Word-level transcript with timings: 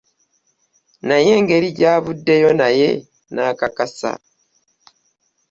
“Naye 1.07 1.31
engeri 1.39 1.69
gy'avuddeyo 1.77 2.49
naye 2.61 2.89
n'akakasa" 3.33 4.11